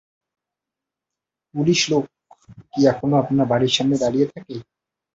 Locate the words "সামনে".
3.75-3.95